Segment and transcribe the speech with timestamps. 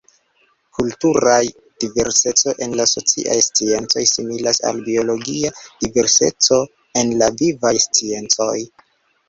[0.77, 1.35] Kultura
[1.83, 6.61] diverseco en la sociaj sciencoj similas al biologia diverseco
[7.05, 8.53] en la vivaj sciencoj.